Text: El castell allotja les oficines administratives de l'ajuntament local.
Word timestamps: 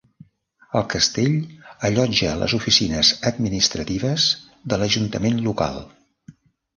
El 0.79 0.85
castell 0.93 1.33
allotja 1.89 2.31
les 2.43 2.55
oficines 2.57 3.11
administratives 3.33 4.25
de 4.73 4.81
l'ajuntament 4.83 5.37
local. 5.49 5.79